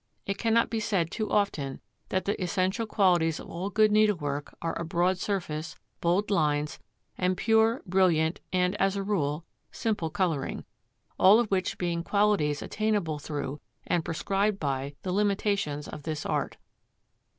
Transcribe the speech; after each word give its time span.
It 0.25 0.39
cannot 0.39 0.71
be 0.71 0.79
said 0.79 1.11
too 1.11 1.29
often 1.29 1.79
that 2.09 2.25
the 2.25 2.41
essential 2.41 2.87
qualities 2.87 3.39
of 3.39 3.51
all 3.51 3.69
good 3.69 3.91
needlework 3.91 4.51
are 4.59 4.75
a 4.81 4.83
broad 4.83 5.19
surface, 5.19 5.75
bold 5.99 6.31
lines 6.31 6.79
and 7.19 7.37
pure, 7.37 7.83
brilliant 7.85 8.39
and, 8.51 8.73
as 8.81 8.95
a 8.95 9.03
rule, 9.03 9.45
simple 9.71 10.09
colouring; 10.09 10.65
all 11.19 11.39
of 11.39 11.51
which 11.51 11.77
being 11.77 12.03
qualities 12.03 12.63
attainable 12.63 13.19
through, 13.19 13.61
and 13.85 14.03
prescribed 14.03 14.59
by, 14.59 14.95
the 15.03 15.11
limitations 15.13 15.87
of 15.87 16.01
this 16.01 16.25
art. 16.25 16.57